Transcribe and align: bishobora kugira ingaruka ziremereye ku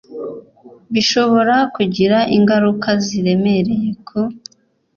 bishobora 0.93 1.55
kugira 1.75 2.17
ingaruka 2.37 2.89
ziremereye 3.05 3.89
ku 4.05 4.19